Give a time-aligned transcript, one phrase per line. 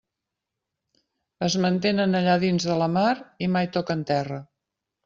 [1.49, 3.13] Es mantenen allà dins de la mar
[3.49, 4.43] i mai toquen terra.